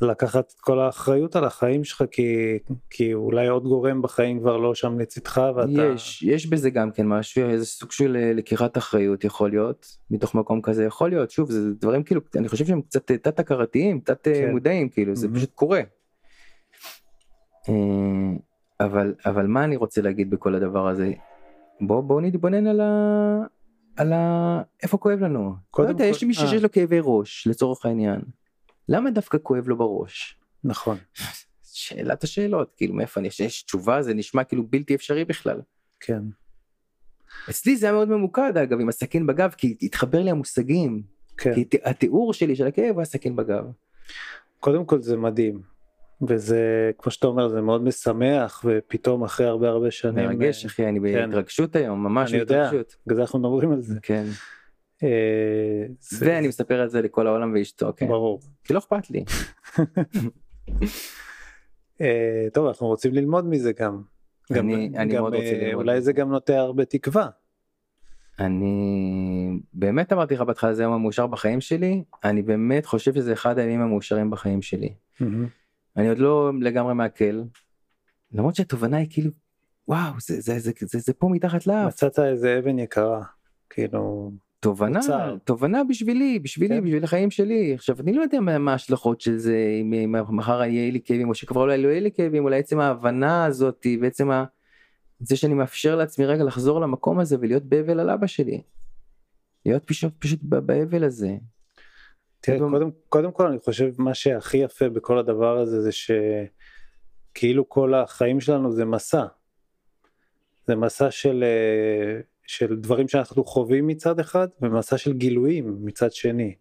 לקחת 0.00 0.52
את 0.56 0.60
כל 0.60 0.80
האחריות 0.80 1.36
על 1.36 1.44
החיים 1.44 1.84
שלך 1.84 2.04
כי, 2.10 2.58
כי 2.90 3.14
אולי 3.14 3.46
עוד 3.48 3.62
גורם 3.62 4.02
בחיים 4.02 4.40
כבר 4.40 4.56
לא 4.56 4.74
שם 4.74 4.98
לצדך 4.98 5.42
ואתה... 5.56 5.92
יש, 5.94 6.22
יש 6.22 6.46
בזה 6.46 6.70
גם 6.70 6.90
כן 6.90 7.06
משהו, 7.06 7.48
איזה 7.48 7.66
סוג 7.66 7.92
של 7.92 8.16
אה, 8.16 8.32
לקיחת 8.32 8.78
אחריות 8.78 9.24
יכול 9.24 9.50
להיות, 9.50 9.96
מתוך 10.10 10.34
מקום 10.34 10.62
כזה 10.62 10.84
יכול 10.84 11.10
להיות, 11.10 11.30
שוב 11.30 11.50
זה 11.50 11.74
דברים 11.74 12.02
כאילו, 12.02 12.20
אני 12.36 12.48
חושב 12.48 12.66
שהם 12.66 12.82
קצת 12.82 13.12
תת 13.12 13.38
הכרתיים, 13.38 14.00
תת 14.00 14.28
אה, 14.28 14.34
כן. 14.34 14.50
מודעים, 14.50 14.88
כאילו 14.88 15.12
mm-hmm. 15.12 15.16
זה 15.16 15.28
פשוט 15.34 15.52
קורה. 15.54 15.80
אה, 17.68 17.74
אבל 18.80 19.14
אבל 19.26 19.46
מה 19.46 19.64
אני 19.64 19.76
רוצה 19.76 20.02
להגיד 20.02 20.30
בכל 20.30 20.54
הדבר 20.54 20.88
הזה 20.88 21.12
בוא 21.80 22.00
בוא 22.00 22.20
נתבונן 22.20 22.66
על 22.66 22.80
ה... 22.80 23.40
על 23.96 24.12
ה... 24.12 24.62
איפה 24.82 24.98
כואב 24.98 25.18
לנו. 25.18 25.54
לא 25.78 25.84
יודע, 25.84 26.04
יש 26.04 26.20
לי 26.20 26.26
מישהו 26.26 26.44
אה. 26.44 26.50
שיש 26.50 26.62
לו 26.62 26.70
כאבי 26.70 26.98
ראש 27.02 27.46
לצורך 27.46 27.86
העניין. 27.86 28.20
למה 28.88 29.10
דווקא 29.10 29.38
כואב 29.42 29.68
לו 29.68 29.76
בראש? 29.76 30.38
נכון. 30.64 30.96
שאלת 31.72 32.24
השאלות 32.24 32.72
כאילו 32.76 32.94
מאיפה 32.94 33.20
אני 33.20 33.28
יש 33.28 33.62
תשובה 33.62 34.02
זה 34.02 34.14
נשמע 34.14 34.44
כאילו 34.44 34.66
בלתי 34.66 34.94
אפשרי 34.94 35.24
בכלל. 35.24 35.60
כן. 36.00 36.22
אצלי 37.50 37.76
זה 37.76 37.86
היה 37.86 37.92
מאוד 37.92 38.08
ממוקד 38.08 38.56
אגב 38.56 38.80
עם 38.80 38.88
הסכין 38.88 39.26
בגב 39.26 39.50
כי 39.50 39.76
התחבר 39.82 40.22
לי 40.22 40.30
המושגים. 40.30 41.02
כן. 41.36 41.54
כי 41.54 41.78
התיאור 41.84 42.32
שלי 42.32 42.56
של 42.56 42.66
הכאב 42.66 42.98
היה 42.98 43.04
סכין 43.04 43.36
בגב. 43.36 43.64
קודם 44.60 44.84
כל 44.84 45.02
זה 45.02 45.16
מדהים 45.16 45.75
וזה 46.28 46.90
כמו 46.98 47.12
שאתה 47.12 47.26
אומר 47.26 47.48
זה 47.48 47.60
מאוד 47.60 47.82
משמח 47.82 48.64
ופתאום 48.64 49.24
אחרי 49.24 49.46
הרבה 49.46 49.68
הרבה 49.68 49.90
שנים 49.90 50.26
מרגש 50.26 50.64
אה, 50.64 50.70
אחי 50.70 50.88
אני 50.88 51.00
כן. 51.00 51.30
בהתרגשות 51.30 51.76
היום 51.76 52.02
ממש 52.02 52.32
אני 52.32 52.40
יודע 52.40 52.70
בגלל 53.06 53.16
זה 53.16 53.22
אנחנו 53.22 53.38
מדברים 53.38 53.72
על 53.72 53.82
זה 53.82 53.94
כן. 54.02 54.24
אה, 55.02 55.86
ואני 56.20 56.48
מספר 56.48 56.84
את 56.84 56.90
זה 56.90 57.02
לכל 57.02 57.26
העולם 57.26 57.52
ואשתו 57.54 57.92
כן 57.96 58.08
ברור 58.08 58.40
כי 58.64 58.74
לא 58.74 58.78
אכפת 58.78 59.10
לי. 59.10 59.24
אה, 62.00 62.46
טוב 62.52 62.66
אנחנו 62.66 62.86
רוצים 62.86 63.14
ללמוד 63.14 63.46
מזה 63.46 63.72
גם. 63.72 64.02
אני, 64.50 64.92
אני 64.96 65.14
גם, 65.14 65.20
מאוד 65.20 65.34
רוצה 65.34 65.52
ללמוד. 65.52 65.74
אולי 65.74 66.00
זה 66.00 66.12
גם 66.12 66.30
נוטע 66.30 66.58
הרבה 66.58 66.84
תקווה. 66.84 67.28
אני 68.38 69.60
באמת 69.72 70.12
אמרתי 70.12 70.34
לך 70.34 70.40
בהתחלה 70.40 70.74
זה 70.74 70.82
היום 70.82 70.92
המאושר 70.92 71.26
בחיים 71.26 71.60
שלי 71.60 72.04
אני 72.24 72.42
באמת 72.42 72.86
חושב 72.86 73.14
שזה 73.14 73.32
אחד 73.32 73.58
הימים 73.58 73.80
המאושרים 73.80 74.30
בחיים 74.30 74.62
שלי. 74.62 74.94
אני 75.96 76.08
עוד 76.08 76.18
לא 76.18 76.52
לגמרי 76.60 76.94
מעכל. 76.94 77.42
למרות 78.32 78.54
שהתובנה 78.54 78.96
היא 78.96 79.06
כאילו 79.10 79.30
וואו 79.88 80.12
זה 80.20 80.40
זה 80.40 80.58
זה 80.58 80.72
זה, 80.80 80.98
זה 80.98 81.12
פה 81.12 81.28
מתחת 81.28 81.66
לאף. 81.66 81.86
מצאת 81.86 82.18
איזה 82.18 82.58
אבן 82.58 82.78
יקרה 82.78 83.22
כאילו. 83.70 84.32
תובנה 84.60 84.98
מוצר. 84.98 85.36
תובנה 85.44 85.84
בשבילי 85.84 86.38
בשבילי 86.38 86.76
כן. 86.76 86.84
בשביל 86.84 87.04
החיים 87.04 87.30
שלי 87.30 87.74
עכשיו 87.74 88.00
אני 88.00 88.12
לא 88.12 88.22
יודע 88.22 88.40
מה 88.40 88.72
ההשלכות 88.72 89.20
של 89.20 89.38
זה 89.38 89.78
אם, 89.80 89.92
אם 89.92 90.36
מחר 90.36 90.64
יהיה 90.64 90.92
לי 90.92 91.00
כאבים 91.04 91.28
או 91.28 91.34
שכבר 91.34 91.60
אולי 91.60 91.82
לא 91.82 91.88
יהיה 91.88 92.00
לי 92.00 92.10
כאבים 92.12 92.44
אולי 92.44 92.58
עצם 92.58 92.80
ההבנה 92.80 93.44
הזאת 93.44 93.86
בעצם 94.00 94.30
ה... 94.30 94.44
זה 95.20 95.36
שאני 95.36 95.54
מאפשר 95.54 95.96
לעצמי 95.96 96.26
רגע 96.26 96.44
לחזור 96.44 96.80
למקום 96.80 97.18
הזה 97.18 97.36
ולהיות 97.40 97.62
באבל 97.62 98.00
על 98.00 98.10
אבא 98.10 98.26
שלי. 98.26 98.62
להיות 99.66 99.84
פשוט 99.84 100.12
פשוט 100.18 100.40
באבל 100.42 101.04
הזה 101.04 101.36
תראה, 102.46 102.58
פתאום- 102.58 102.72
קודם, 102.72 102.90
קודם 103.08 103.32
כל 103.32 103.46
אני 103.46 103.58
חושב 103.58 103.92
מה 103.98 104.14
שהכי 104.14 104.56
יפה 104.56 104.88
בכל 104.88 105.18
הדבר 105.18 105.58
הזה 105.58 105.82
זה 105.82 105.90
שכאילו 107.32 107.68
כל 107.68 107.94
החיים 107.94 108.40
שלנו 108.40 108.72
זה 108.72 108.84
מסע. 108.84 109.24
זה 110.66 110.76
מסע 110.76 111.10
של, 111.10 111.44
אה, 111.46 112.20
של 112.46 112.76
דברים 112.76 113.08
שאנחנו 113.08 113.44
חווים 113.44 113.86
מצד 113.86 114.20
אחד 114.20 114.48
ומסע 114.60 114.98
של 114.98 115.12
גילויים 115.12 115.76
מצד 115.80 116.12
שני. 116.12 116.54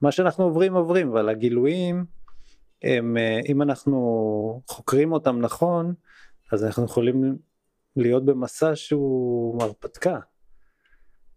מה 0.00 0.12
שאנחנו 0.12 0.44
עוברים 0.44 0.74
עוברים 0.74 1.08
אבל 1.08 1.28
הגילויים 1.28 2.04
הם 2.82 3.16
אה, 3.16 3.40
אם 3.48 3.62
אנחנו 3.62 4.62
חוקרים 4.68 5.12
אותם 5.12 5.40
נכון 5.40 5.94
אז 6.52 6.64
אנחנו 6.64 6.84
יכולים 6.84 7.36
להיות 7.96 8.24
במסע 8.24 8.76
שהוא 8.76 9.62
הרפתקה. 9.62 10.18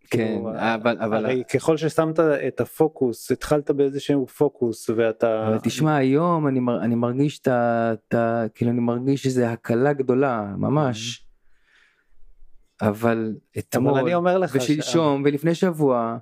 כן, 0.10 0.18
כאילו, 0.18 0.52
אבל, 0.56 0.98
אבל, 1.00 1.26
הרי 1.26 1.44
ככל 1.54 1.78
ששמת 1.78 2.20
את 2.20 2.62
הפוקוס, 2.62 3.32
התחלת 3.32 3.72
באיזשהו 3.72 4.28
פוקוס 4.28 4.90
ואתה... 4.90 5.48
אבל 5.48 5.60
תשמע 5.64 5.96
היום 5.96 6.48
אני, 6.48 6.60
מר, 6.60 6.82
אני 6.84 6.96
מרגיש 6.96 7.40
את 7.40 8.14
ה... 8.14 8.44
כאילו 8.56 8.72
אני 8.72 8.80
מרגיש 8.80 9.24
שזה 9.24 9.52
הקלה 9.52 9.94
גדולה 9.94 10.54
ממש. 10.58 11.26
אבל 12.82 13.36
אתמול 13.58 13.92
אבל 13.92 14.02
אני 14.02 14.16
אומר 14.16 14.38
לך... 14.38 14.56
ושלשום 14.56 15.22
ולפני 15.26 15.56
שבוע 15.56 16.18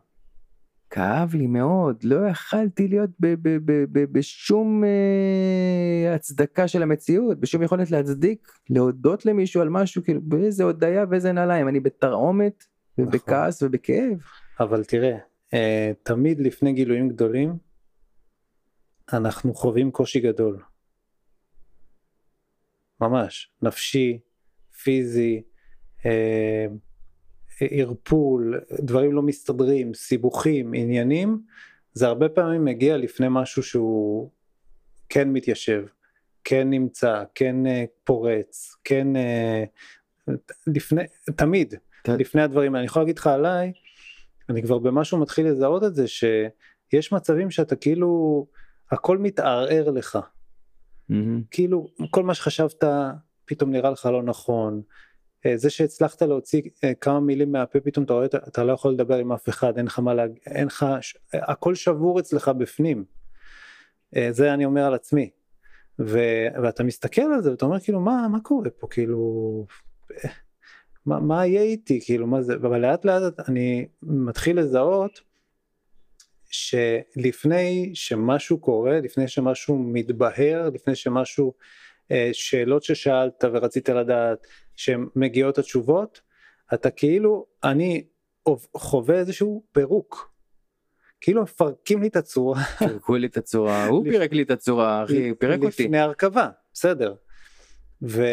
כאב 0.90 1.36
לי 1.36 1.48
מאוד 1.48 2.04
לא 2.04 2.28
יכלתי 2.28 2.88
להיות 2.88 3.10
ב, 3.20 3.28
ב, 3.42 3.58
ב, 3.66 3.86
ב, 3.92 4.06
בשום 4.12 4.84
אה, 4.84 6.16
הצדקה 6.16 6.68
של 6.68 6.84
המציאות 6.84 7.40
בשום 7.40 7.64
יכולת 7.64 7.92
להצדיק 7.92 8.52
להודות 8.70 9.26
למישהו 9.26 9.62
על 9.62 9.70
משהו 9.70 10.04
כאילו 10.04 10.22
באיזה 10.24 10.64
הודיה 10.64 11.06
ואיזה 11.10 11.32
נעליים 11.32 11.68
אני 11.68 11.80
בתרעומת 11.80 12.64
ובכעס 12.98 13.64
ובכאב. 13.64 14.22
אבל 14.60 14.84
תראה, 14.84 15.18
אה, 15.54 15.92
תמיד 16.04 16.40
לפני 16.40 16.74
גילויים 16.74 17.10
גדולים, 17.10 17.58
אנחנו 19.14 19.54
חווים 19.54 19.92
קושי 19.92 20.20
גדול. 20.20 20.64
ממש, 23.02 23.52
נפשי, 23.62 24.20
פיזי, 24.84 25.44
אה, 26.06 26.66
ערפול, 27.60 28.62
דברים 28.80 29.14
לא 29.14 29.22
מסתדרים, 29.22 29.94
סיבוכים, 29.94 30.74
עניינים, 30.74 31.42
זה 31.94 32.08
הרבה 32.08 32.30
פעמים 32.30 32.66
מגיע 32.66 32.98
לפני 32.98 33.28
משהו 33.30 33.64
שהוא 33.64 34.32
כן 35.10 35.30
מתיישב, 35.30 35.86
כן 36.44 36.70
נמצא, 36.70 37.24
כן 37.36 37.68
אה, 37.68 37.86
פורץ, 38.04 38.76
כן 38.84 39.08
לפני, 40.68 41.04
תמיד, 41.36 41.74
ת- 42.04 42.10
לפני 42.10 42.42
הדברים 42.42 42.76
האלה. 42.76 42.80
אני 42.80 42.86
יכול 42.86 43.02
להגיד 43.02 43.18
לך 43.18 43.28
עליי, 43.28 43.72
אני 44.50 44.64
כבר 44.64 44.78
במשהו 44.78 45.18
מתחיל 45.18 45.48
לזהות 45.48 45.84
את 45.84 45.96
זה, 45.96 46.06
שיש 46.08 47.12
מצבים 47.12 47.52
שאתה 47.52 47.76
כאילו, 47.76 48.46
הכל 48.92 49.18
מתערער 49.18 49.90
לך. 49.92 50.20
מהמם. 51.10 51.42
כאילו, 51.52 51.88
כל 52.12 52.24
מה 52.24 52.34
שחשבת 52.34 52.84
פתאום 53.46 53.72
נראה 53.72 53.90
לך 53.90 54.06
לא 54.06 54.24
נכון. 54.24 54.82
אה, 55.46 55.58
זה 55.58 55.70
שהצלחת 55.70 56.22
להוציא 56.22 56.62
אה, 56.84 56.94
כמה 56.94 57.20
מילים 57.20 57.52
מהפה 57.52 57.80
פתאום 57.80 58.06
אתה 58.06 58.14
רואה 58.14 58.26
אתה 58.26 58.64
לא 58.64 58.74
יכול 58.74 58.94
לדבר 58.94 59.18
עם 59.18 59.32
אף 59.32 59.50
אחד 59.50 59.78
אין 59.78 59.86
לך 59.86 60.00
מה 60.00 60.14
להגיד 60.14 60.38
אין 60.46 60.68
לך 60.68 60.86
הכל 61.34 61.76
שבור 61.76 62.20
אצלך 62.20 62.50
בפנים. 62.50 63.06
אה, 64.16 64.28
זה 64.32 64.54
אני 64.54 64.66
אומר 64.66 64.86
על 64.86 64.94
עצמי. 64.94 65.30
ו, 66.00 66.20
ואתה 66.64 66.84
מסתכל 66.84 67.22
על 67.22 67.42
זה 67.42 67.52
ואתה 67.52 67.66
אומר 67.66 67.80
כאילו 67.80 68.00
מה 68.00 68.28
מה 68.32 68.40
קורה 68.40 68.70
פה 68.70 68.88
כאילו 68.90 69.66
מה, 71.06 71.20
מה 71.20 71.46
יהיה 71.46 71.62
איתי 71.62 72.00
כאילו 72.06 72.28
מה 72.28 72.42
זה 72.42 72.54
אבל 72.56 72.82
לאט 72.82 73.06
לאט 73.06 73.40
אני 73.50 73.88
מתחיל 74.04 74.60
לזהות 74.60 75.22
שלפני 76.50 77.92
שמשהו 77.94 78.60
קורה 78.60 79.00
לפני 79.00 79.28
שמשהו 79.28 79.78
מתבהר 79.78 80.70
לפני 80.74 80.96
שמשהו 80.96 81.54
אה, 82.12 82.30
שאלות 82.34 82.84
ששאלת 82.84 83.44
ורצית 83.54 83.90
לדעת 83.90 84.48
שמגיעות 84.76 85.58
התשובות 85.58 86.22
אתה 86.74 86.92
כאילו 86.92 87.46
אני 87.64 88.04
חווה 88.78 89.16
איזשהו 89.16 89.64
פירוק 89.72 90.32
כאילו 91.22 91.44
מפרקים 91.44 92.02
לי 92.02 92.08
את 92.08 92.16
הצורה 92.16 92.64
פירקו 92.64 93.16
לי 93.16 93.28
את 93.28 93.38
הצורה 93.38 93.86
הוא 93.88 94.04
פירק 94.04 94.34
לי 94.34 94.42
את 94.42 94.52
הצורה 94.52 95.04
אחי 95.04 95.36
פירק 95.36 95.64
אותי. 95.64 95.84
לפני 95.84 96.00
הרכבה 96.00 96.50
בסדר. 96.74 97.16
ו... 98.02 98.24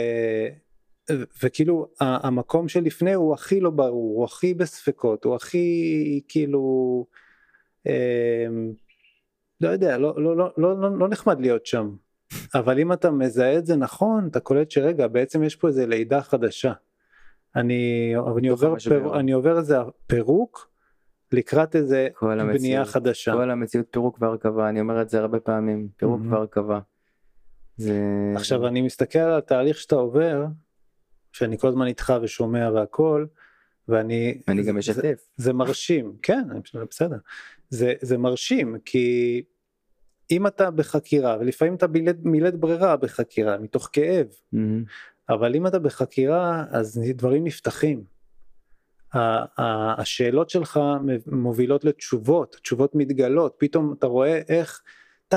וכאילו 1.43 1.89
המקום 2.01 2.69
שלפני 2.69 3.13
הוא 3.13 3.35
הכי 3.35 3.61
לא 3.61 3.71
ברור 3.71 4.17
הוא 4.19 4.25
הכי 4.25 4.55
בספקות 4.55 5.25
הוא 5.25 5.35
הכי 5.35 6.21
כאילו 6.29 7.07
אה, 7.87 8.47
לא 9.61 9.69
יודע 9.69 9.99
לא, 9.99 10.15
לא, 10.17 10.37
לא, 10.37 10.53
לא, 10.57 10.81
לא, 10.81 10.99
לא 10.99 11.09
נחמד 11.09 11.41
להיות 11.41 11.67
שם 11.67 11.91
אבל 12.55 12.79
אם 12.79 12.93
אתה 12.93 13.11
מזהה 13.11 13.59
את 13.59 13.67
זה 13.67 13.77
נכון 13.77 14.29
אתה 14.31 14.41
קולט 14.41 14.71
שרגע 14.71 15.07
בעצם 15.07 15.43
יש 15.43 15.57
פה 15.57 15.69
איזה 15.69 15.87
לידה 15.87 16.23
חדשה. 16.23 16.73
אני, 17.57 18.15
אני, 18.37 18.51
בתוך 18.51 18.63
עובר. 18.63 18.79
פיר, 18.79 19.21
אני 19.21 19.33
עובר 19.33 19.59
איזה 19.59 19.77
פירוק 20.07 20.71
לקראת 21.33 21.77
איזה 21.77 22.09
כל 22.15 22.27
בנייה 22.27 22.81
המציאות, 22.81 22.87
חדשה. 22.87 23.33
כל 23.33 23.51
המציאות 23.51 23.87
פירוק 23.91 24.19
והרכבה 24.21 24.69
אני 24.69 24.81
אומר 24.81 25.03
את 25.03 25.09
זה 25.09 25.21
הרבה 25.21 25.41
פעמים 25.41 25.89
פירוק 25.97 26.21
מהמם. 26.21 26.33
והרכבה. 26.33 26.81
זה 27.77 27.95
עכשיו 28.35 28.67
אני 28.67 28.83
מסתכל 28.83 29.19
על 29.19 29.39
התהליך 29.39 29.79
שאתה 29.79 29.95
עובר, 29.95 30.45
שאני 31.35 31.59
כל 31.59 31.69
הזמן 31.69 31.87
איתך 31.87 32.13
ושומע 32.23 32.71
והכל, 32.75 33.27
ואני... 33.89 34.41
אני 34.49 34.63
זה- 34.63 34.69
גם 34.69 34.75
זה, 34.75 34.79
משתף. 34.79 35.29
זה 35.37 35.53
מרשים, 35.53 36.13
כן, 36.23 36.49
בסדר. 36.91 37.17
זה, 37.71 37.93
זה 38.01 38.19
מרשים, 38.19 38.77
כי 38.85 39.43
אם 40.31 40.47
אתה 40.47 40.71
בחקירה, 40.71 41.37
ולפעמים 41.41 41.75
אתה 41.75 41.87
בלית, 41.87 42.17
מילד 42.25 42.61
ברירה 42.61 42.97
בחקירה, 42.97 43.59
מתוך 43.59 43.91
כאב, 43.93 44.27
מהמם. 44.53 44.85
אבל 45.29 45.55
אם 45.55 45.67
אתה 45.67 45.79
בחקירה, 45.79 46.65
אז 46.71 47.01
דברים 47.15 47.45
נפתחים. 47.45 48.05
השאלות 49.99 50.51
שלך 50.51 50.81
מובילות 51.27 51.85
לתשובות, 51.85 52.55
התשובות 52.55 52.95
מתגלות, 52.95 53.55
פתאום 53.59 53.93
אתה 53.99 54.07
רואה 54.07 54.41
איך 54.49 54.83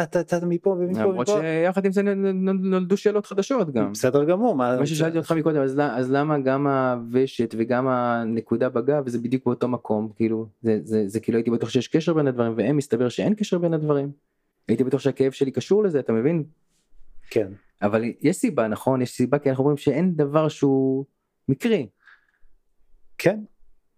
טה 0.05 0.23
טה 0.23 0.39
טה 0.39 0.45
מפה 0.45 0.69
ומפה 0.69 0.99
למרות 1.01 1.29
ומפה. 1.29 1.41
שיחד 1.41 1.85
עם 1.85 1.91
זה 1.91 2.01
נולדו 2.43 2.97
שאלות 2.97 3.25
חדשות 3.25 3.71
גם. 3.71 3.91
בסדר 3.91 4.23
גמור, 4.23 4.55
מה, 4.55 4.85
ששאלתי 4.85 5.17
אותך 5.17 5.31
מקודם 5.31 5.61
אז, 5.61 6.11
למה- 6.11 6.39
גם 6.39 6.67
הוושת 6.67 7.55
וגם 7.57 7.87
הנקודה 7.87 8.69
בגב 8.69 9.09
זה 9.09 9.19
בדיוק 9.19 9.45
באותו 9.45 9.67
מקום 9.67 10.09
כאילו 10.15 10.47
זה 10.83 11.19
כאילו 11.19 11.37
הייתי 11.37 11.51
בטוח 11.51 11.69
שיש 11.69 11.87
קשר 11.87 12.13
בין 12.13 12.27
הדברים 12.27 12.53
והם 12.57 12.77
מסתבר 12.77 13.09
שאין 13.09 13.33
קשר 13.33 13.57
בין 13.57 13.73
הדברים. 13.73 14.11
הייתי 14.67 14.83
בטוח 14.83 15.01
שהכאב 15.01 15.31
שלי 15.31 15.51
קשור 15.51 15.83
לזה 15.83 15.99
אתה 15.99 16.13
מבין 16.13 16.43
כן. 17.29 17.47
אבל 17.81 18.03
יש 18.21 18.35
סיבה 18.35 18.67
נכון 18.67 19.01
יש 19.01 19.11
סיבה 19.11 19.39
כי 19.39 19.49
אנחנו 19.49 19.63
אומרים 19.63 19.77
שאין 19.77 20.15
דבר 20.15 20.47
שהוא 20.47 21.05
מקרי 21.49 21.87
כן, 23.17 23.39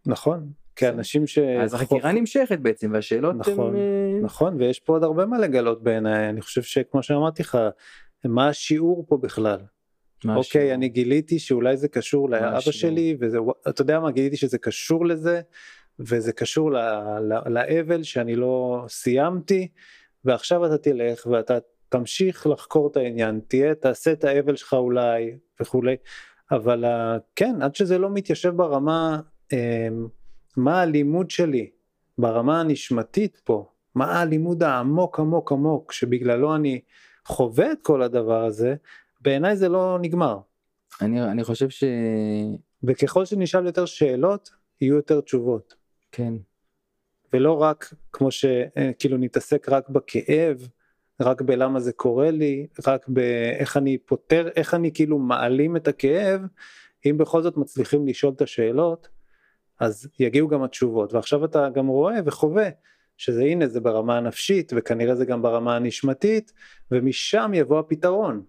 נכון, 0.06 0.52
כאנשים 0.80 1.28
ש... 1.28 1.38
אז 1.38 1.74
החקירה 1.74 2.12
נמשכת 2.12 2.60
בעצם 2.60 2.92
והשאלות 2.94 3.36
אה, 3.36 3.40
נכון, 3.40 3.68
הם, 3.68 3.76
אה, 3.76 4.20
נכון, 4.22 4.56
ויש 4.58 4.80
פה 4.80 4.94
עוד 4.94 5.04
הרבה 5.04 5.26
מה 5.26 5.38
לגלות 5.40 5.84
בעיניי, 5.84 6.30
אני 6.30 6.42
חושב 6.42 6.62
שכמו 6.62 7.04
שאמרתי 7.04 7.44
לך, 7.44 7.58
מה 8.26 8.48
השיעור 8.50 9.06
פה 9.08 9.18
בכלל? 9.18 9.60
אוקיי, 10.26 10.40
השיעור? 10.40 10.74
אני 10.74 10.90
גיליתי 10.90 11.40
שאולי 11.40 11.78
זה 11.78 11.88
קשור 11.88 12.30
לאבא 12.30 12.58
השיעור? 12.58 12.74
שלי, 12.74 13.18
וזה, 13.20 13.38
אתה 13.70 13.82
יודע 13.82 14.00
מה, 14.00 14.12
גיליתי 14.12 14.38
שזה 14.38 14.58
קשור 14.58 15.06
לזה, 15.06 15.42
וזה 16.00 16.34
קשור 16.34 16.72
לאבל 17.46 18.04
שאני 18.04 18.36
לא 18.36 18.86
סיימתי, 18.88 19.68
ועכשיו 20.26 20.66
אתה 20.66 20.78
תלך 20.78 21.28
ואתה 21.32 21.58
תמשיך 21.90 22.48
לחקור 22.48 22.88
את 22.92 22.98
העניין, 22.98 23.40
תהיה, 23.48 23.76
תעשה 23.76 24.12
את 24.12 24.24
האבל 24.24 24.56
שלך 24.56 24.74
אולי, 24.74 25.38
וכולי, 25.62 25.96
אבל 26.52 26.86
ה- 26.86 27.18
כן, 27.36 27.62
עד 27.62 27.76
שזה 27.76 27.98
לא 27.98 28.10
מתיישב 28.10 28.50
ברמה, 28.50 29.20
אמ, 29.54 30.08
מה 30.58 30.82
הלימוד 30.82 31.30
שלי, 31.30 31.70
ברמה 32.18 32.60
הנשמתית 32.60 33.42
פה, 33.44 33.66
מה 33.96 34.22
הלימוד 34.22 34.64
העמוק 34.64 35.20
עמוק 35.20 35.52
עמוק, 35.52 35.92
שבגללו 35.92 36.56
אני 36.56 36.82
חווה 37.26 37.72
את 37.72 37.78
כל 37.82 38.02
הדבר 38.02 38.46
הזה, 38.46 38.76
בעיניי 39.22 39.56
זה 39.56 39.70
לא 39.70 39.98
נגמר. 40.02 40.40
אני, 41.02 41.24
אני 41.24 41.44
חושב 41.44 41.70
שכן 41.70 41.88
וככל 42.84 43.26
שנשאל 43.26 43.66
יותר 43.66 43.86
שאלות, 43.86 44.50
יהיו 44.82 44.96
יותר 44.96 45.22
תשובות. 45.22 45.76
כן, 46.12 46.34
ולא 47.34 47.62
רק 47.62 47.94
כמו 48.12 48.32
שכאילו 48.32 49.18
נתעסק 49.18 49.70
רק 49.70 49.90
בכאב, 49.90 50.68
רק 51.22 51.42
בלמה 51.42 51.80
זה 51.80 51.94
קורה 51.94 52.32
לי, 52.32 52.68
רק 52.88 53.08
באיך 53.08 53.78
אני 53.78 53.98
פותר, 53.98 54.48
איך 54.56 54.74
אני 54.74 54.94
כאילו 54.94 55.20
מעלים 55.20 55.76
את 55.76 55.88
הכאב, 55.88 56.42
אם 57.06 57.18
בכל 57.18 57.44
זאת 57.44 57.58
מצליחים 57.58 58.08
לשאול 58.08 58.34
את 58.34 58.42
השאלות, 58.42 59.08
אז 59.80 60.08
יגיעו 60.20 60.48
גם 60.48 60.64
התשובות. 60.64 61.14
ועכשיו 61.14 61.46
אתה 61.46 61.70
גם 61.70 61.88
רואה 61.88 62.16
וחווה 62.26 62.70
שזה 63.18 63.44
הנה 63.44 63.68
זה 63.68 63.80
ברמה 63.80 64.18
הנפשית 64.18 64.72
וכנראה 64.76 65.16
זה 65.16 65.26
גם 65.26 65.42
ברמה 65.42 65.76
הנשמתית, 65.76 66.54
ומשם 66.92 67.52
יבוא 67.54 67.80
הפתרון. 67.80 68.44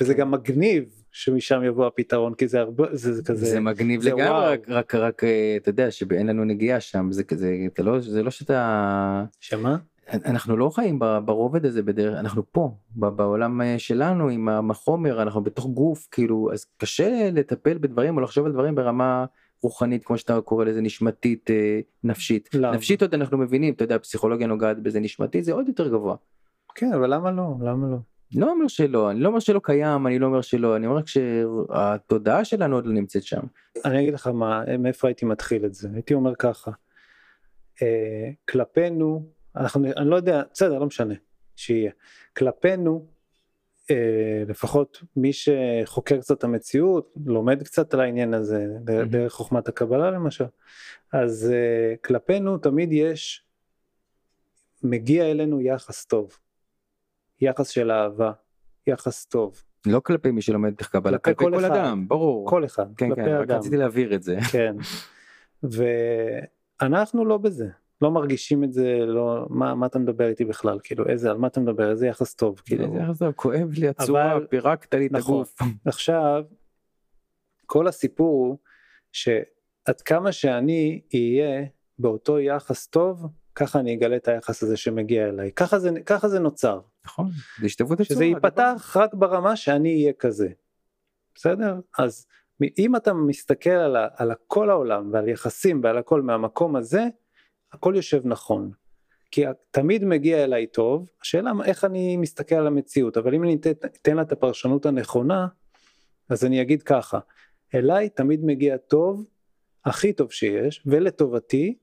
וזה 0.00 0.14
גם 0.14 0.30
מגניב 0.30 0.84
שמשם 1.12 1.62
יבוא 1.64 1.86
הפתרון, 1.86 2.34
כי 2.34 2.48
זה 2.48 2.60
הרבה, 2.60 2.84
זה, 2.92 3.12
זה 3.12 3.22
כזה, 3.22 3.46
זה 3.46 3.60
מגניב 3.60 4.02
זה 4.02 4.10
לגמרי 4.10 4.28
וואו. 4.28 4.52
רק, 4.52 4.68
רק 4.68 4.94
רק 4.94 5.24
אה, 5.24 5.56
אתה 5.56 5.68
יודע 5.68 5.90
שאין 5.90 6.26
לנו 6.26 6.44
נגיעה 6.44 6.80
שם 6.80 7.12
זה 7.12 7.24
כזה 7.24 7.56
אתה 7.66 7.82
לא 7.82 8.00
זה 8.00 8.22
לא 8.22 8.30
שאתה 8.30 9.24
שמה? 9.40 9.76
אנחנו 10.12 10.56
לא 10.56 10.70
חיים 10.70 10.98
ברובד 11.24 11.66
הזה 11.66 11.82
בדרך 11.82 12.18
אנחנו 12.18 12.42
פה 12.52 12.76
בעולם 12.96 13.60
אה, 13.60 13.78
שלנו 13.78 14.28
עם 14.28 14.70
החומר 14.70 15.22
אנחנו 15.22 15.42
בתוך 15.42 15.66
גוף 15.66 16.08
כאילו 16.10 16.50
אז 16.52 16.66
קשה 16.76 17.30
לטפל 17.32 17.78
בדברים 17.78 18.16
או 18.16 18.20
לחשוב 18.20 18.46
על 18.46 18.52
דברים 18.52 18.74
ברמה 18.74 19.24
רוחנית 19.64 20.04
כמו 20.04 20.18
שאתה 20.18 20.40
קורא 20.40 20.64
לזה 20.64 20.80
נשמתית 20.80 21.50
אה, 21.50 21.80
נפשית 22.04 22.48
למה? 22.54 22.76
נפשית 22.76 23.02
עוד 23.02 23.14
אנחנו 23.14 23.38
מבינים 23.38 23.74
אתה 23.74 23.84
יודע 23.84 23.98
פסיכולוגיה 23.98 24.46
נוגעת 24.46 24.78
בזה 24.78 25.00
נשמתית 25.00 25.44
זה 25.44 25.52
עוד 25.52 25.68
יותר 25.68 25.88
גבוה. 25.88 26.16
כן 26.74 26.92
אבל 26.92 27.14
למה 27.14 27.30
לא 27.30 27.54
למה 27.60 27.86
לא 27.90 27.96
לא 28.34 28.50
אומר 28.50 28.68
שלא 28.68 29.10
אני 29.10 29.20
לא 29.20 29.28
אומר 29.28 29.38
שלא 29.38 29.60
קיים 29.62 30.06
אני 30.06 30.18
לא 30.18 30.26
אומר 30.26 30.40
שלא 30.40 30.76
אני 30.76 30.86
אומר 30.86 30.98
רק 30.98 31.04
שהתודעה 31.08 32.44
שלנו 32.44 32.76
עוד 32.76 32.86
לא 32.86 32.92
נמצאת 32.92 33.22
שם. 33.22 33.40
אני 33.84 34.00
אגיד 34.00 34.14
לך 34.14 34.26
מה 34.26 34.62
מאיפה 34.78 35.08
הייתי 35.08 35.26
מתחיל 35.26 35.64
את 35.64 35.74
זה 35.74 35.88
הייתי 35.94 36.14
אומר 36.14 36.34
ככה 36.34 36.70
אה, 37.82 38.30
כלפינו 38.50 39.26
אנחנו 39.56 39.86
אני 39.96 40.10
לא 40.10 40.16
יודע 40.16 40.42
בסדר 40.52 40.78
לא 40.78 40.86
משנה 40.86 41.14
שיהיה 41.56 41.90
כלפינו 42.36 43.06
לפחות 44.48 45.02
מי 45.16 45.30
שחוקר 45.32 46.20
קצת 46.20 46.38
את 46.38 46.44
המציאות 46.44 47.14
לומד 47.26 47.62
קצת 47.62 47.94
על 47.94 48.00
העניין 48.00 48.34
הזה 48.34 48.66
מהמם. 48.86 49.08
דרך 49.08 49.32
חוכמת 49.32 49.68
הקבלה 49.68 50.10
למשל 50.10 50.44
אז 51.12 51.52
אה, 51.52 51.96
כלפינו 51.96 52.58
תמיד 52.58 52.92
יש 52.92 53.44
מגיע 54.82 55.30
אלינו 55.30 55.60
יחס 55.60 56.04
טוב 56.04 56.38
יחס 57.40 57.68
של 57.68 57.90
אהבה 57.90 58.32
יחס 58.86 59.24
טוב 59.26 59.62
לא 59.86 60.00
כלפי 60.00 60.30
מי 60.30 60.42
שלומד 60.42 60.74
איך 60.78 60.88
קבלה 60.88 61.18
כלפי 61.18 61.44
כל 61.44 61.52
כל. 61.58 61.64
אדם 61.64 62.08
ברור. 62.08 62.48
כל 62.48 62.64
אחד 62.64 62.86
כן 62.96 63.08
כלפי 63.08 63.20
כן 63.24 63.36
רק 63.36 63.42
אדם 63.42 63.58
רציתי 63.58 63.76
להבהיר 63.76 64.14
את 64.14 64.22
זה. 64.22 64.36
כן 64.52 64.76
ואנחנו 66.82 67.24
לא 67.24 67.38
בזה 67.38 67.68
לא 68.02 68.10
מרגישים 68.10 68.64
את 68.64 68.72
זה 68.72 68.98
לא 69.06 69.46
מה 69.50 69.74
מה 69.74 69.86
אתה 69.86 69.98
מדבר 69.98 70.28
איתי 70.28 70.44
בכלל? 70.44 70.78
כאילו 70.82 71.08
איזה 71.08 71.30
על 71.30 71.36
מה 71.38 71.46
אתה 71.46 71.60
מדבר? 71.60 71.90
איזה 71.90 72.06
יחס 72.06 72.34
טוב 72.34 72.60
כאילו. 72.64 72.84
איזה 72.84 72.98
יחס 72.98 73.18
טוב, 73.18 73.32
כואב 73.32 73.70
לי 73.72 73.88
הצורה 73.88 74.32
אבל- 74.32 74.46
פירקת 74.46 74.94
לי 74.94 75.06
את 75.06 75.12
נכון. 75.12 75.34
הגוף. 75.34 75.56
עכשיו 75.86 76.44
כל 77.66 77.88
הסיפור 77.88 78.46
הוא 78.46 78.58
שעד 79.12 80.00
כמה 80.04 80.32
שאני 80.32 81.00
אהיה 81.14 81.64
באותו 81.98 82.40
יחס 82.40 82.86
טוב 82.86 83.26
ככה 83.54 83.80
אני 83.80 83.94
אגלה 83.94 84.16
את 84.16 84.28
היחס 84.28 84.62
הזה 84.62 84.76
שמגיע 84.76 85.28
אליי. 85.28 85.52
ככה 85.52 85.78
זה 85.78 85.90
ככה 86.06 86.28
זה 86.28 86.38
נוצר. 86.38 86.80
נכון 87.06 87.30
זה 87.60 87.66
השתוות 87.66 88.00
הצורה. 88.00 88.14
שזה 88.16 88.24
ייפתח 88.24 88.96
רק 89.00 89.14
ברמה 89.14 89.56
שאני 89.56 89.94
אהיה 89.94 90.12
כזה. 90.12 90.48
בסדר? 91.34 91.80
אז 91.98 92.26
אם 92.78 92.96
אתה 92.96 93.12
מסתכל 93.14 93.70
על, 93.70 93.96
ה, 93.96 94.08
על 94.16 94.32
כל 94.46 94.70
העולם 94.70 95.10
ועל 95.12 95.28
יחסים 95.28 95.80
ועל 95.84 95.98
הכל 95.98 96.22
מהמקום 96.22 96.76
הזה 96.76 97.04
הכל 97.74 97.92
יושב 97.96 98.20
נכון 98.24 98.70
כי 99.30 99.44
תמיד 99.70 100.04
מגיע 100.04 100.44
אליי 100.44 100.66
טוב 100.66 101.08
השאלה 101.22 101.52
איך 101.64 101.84
אני 101.84 102.16
מסתכל 102.16 102.54
על 102.54 102.66
המציאות 102.66 103.16
אבל 103.16 103.34
אם 103.34 103.44
אני 103.44 103.54
אתן, 103.54 104.16
לה 104.16 104.22
את 104.22 104.32
הפרשנות 104.32 104.86
הנכונה 104.86 105.46
אז 106.28 106.44
אני 106.44 106.62
אגיד 106.62 106.82
ככה 106.82 107.18
אליי 107.74 108.08
תמיד 108.08 108.44
מגיע 108.44 108.76
טוב 108.76 109.28
הכי 109.84 110.12
טוב 110.12 110.32
שיש 110.32 110.82
ולטובתי 110.86 111.78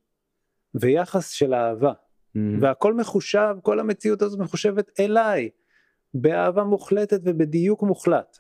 ויחס 0.75 1.29
של 1.29 1.53
אהבה 1.53 1.93
Mhm. 2.35 2.39
והכל 2.61 2.93
מחושב, 2.93 3.55
כל 3.61 3.79
המציאות 3.79 4.21
הזאת 4.21 4.39
מחושבת 4.39 4.99
אליי, 4.99 5.49
באהבה 6.13 6.63
מוחלטת 6.63 7.19
ובדיוק 7.25 7.83
מוחלט. 7.83 8.37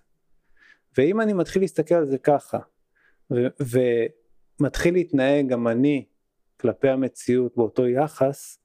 ואם 0.97 1.21
אני 1.21 1.33
מתחיל 1.33 1.61
להסתכל 1.61 1.95
על 1.95 2.05
זה 2.05 2.17
ככה, 2.17 2.59
ו- 3.31 3.47
ומתחיל 4.59 4.93
להתנהג 4.93 5.47
גם 5.47 5.67
אני 5.67 6.05
כלפי 6.61 6.89
המציאות 6.89 7.55
באותו 7.55 7.87
יחס, 7.87 8.57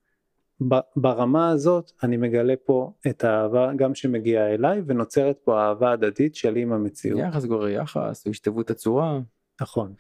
ברמה 0.97 1.51
הזאת 1.51 1.93
אני 2.03 2.17
מגלה 2.17 2.55
פה 2.65 2.93
את 3.09 3.25
האהבה 3.25 3.71
גם 3.77 3.95
שמגיעה 3.95 4.55
אליי 4.55 4.83
ונוצרת 4.87 5.39
פה 5.45 5.61
אהבה 5.61 5.93
הדדית 5.93 6.35
שלי 6.35 6.63
עם 6.63 6.73
המציאות. 6.73 7.21
יחס 7.21 7.45
גורר 7.45 7.69
יחס, 7.69 8.27
השתוות 8.27 8.71
הצורה. 8.71 9.21
נכון. 9.61 9.95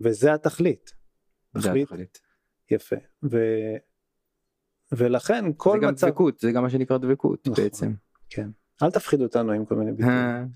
וזה 0.00 0.34
התכלית. 0.34 0.94
זה 1.54 1.68
תכלית 1.68 1.82
התכלית. 1.82 2.20
יפה. 2.70 2.96
ו... 3.30 3.38
ולכן 4.92 5.44
כל 5.56 5.78
זה 5.80 5.86
גם 5.86 5.92
מצב... 5.92 6.06
דבקות, 6.06 6.38
זה 6.38 6.52
גם 6.52 6.62
מה 6.62 6.70
שנקרא 6.70 6.98
דבקות 6.98 7.48
נכון. 7.48 7.64
בעצם. 7.64 7.92
כן. 8.30 8.48
אל 8.82 8.90
תפחיד 8.90 9.20
אותנו 9.20 9.52
עם 9.52 9.64
כל 9.64 9.74
מיני 9.74 9.92
ביטויים. 9.96 10.48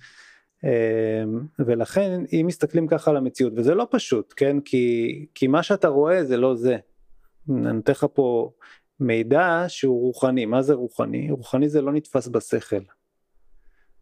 אה, 0.64 1.24
ולכן 1.58 2.24
אם 2.32 2.44
מסתכלים 2.46 2.86
ככה 2.86 3.10
על 3.10 3.16
המציאות 3.16 3.52
וזה 3.56 3.74
לא 3.74 3.86
פשוט 3.90 4.34
כן 4.36 4.60
כי 4.60 5.26
כי 5.34 5.46
מה 5.46 5.62
שאתה 5.62 5.88
רואה 5.88 6.24
זה 6.24 6.36
לא 6.36 6.54
זה. 6.54 6.76
אני 7.50 7.72
נותן 7.72 7.92
לך 7.92 8.06
פה 8.14 8.52
מידע 9.00 9.64
שהוא 9.68 10.00
רוחני 10.00 10.46
מה 10.46 10.62
זה 10.62 10.74
רוחני 10.74 11.30
רוחני 11.30 11.68
זה 11.68 11.82
לא 11.82 11.92
נתפס 11.92 12.28
בשכל. 12.28 12.82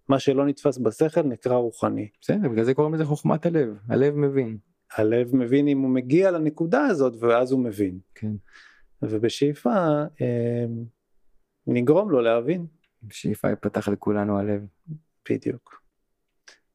מה 0.08 0.18
שלא 0.18 0.46
נתפס 0.46 0.78
בשכל 0.78 1.22
נקרא 1.22 1.56
רוחני. 1.56 2.08
בסדר, 2.20 2.48
בגלל 2.48 2.64
זה 2.64 2.74
קוראים 2.74 2.94
לזה 2.94 3.04
חוכמת 3.04 3.46
הלב, 3.46 3.76
הלב 3.88 4.14
מבין. 4.14 4.58
הלב 4.96 5.36
מבין 5.36 5.68
אם 5.68 5.78
הוא 5.78 5.90
מגיע 5.90 6.30
לנקודה 6.30 6.86
הזאת 6.86 7.14
ואז 7.20 7.52
הוא 7.52 7.60
מבין. 7.60 7.98
כן. 8.14 8.32
ובשאיפה 9.02 10.02
אמ, 10.20 10.84
נגרום 11.66 12.10
לו 12.10 12.20
להבין 12.20 12.66
בשאיפה 13.02 13.48
ייפתח 13.48 13.88
לכולנו 13.88 14.38
הלב, 14.38 14.62
בדיוק. 15.30 15.79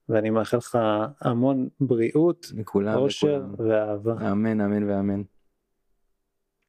ואני 0.10 0.30
מאחל 0.30 0.58
לך 0.58 0.78
המון 1.22 1.70
בריאות, 1.80 2.46
לכולם 2.56 2.96
אושר 2.98 3.28
לכולם. 3.28 3.70
ואהבה. 3.70 4.32
אמן, 4.32 4.62
אמן 4.62 4.84
ואמן. 4.84 5.22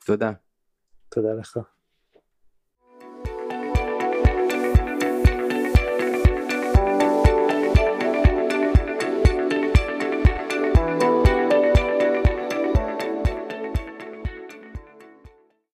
תודה. 0.06 0.32
תודה 1.08 1.34
לך. 1.34 1.58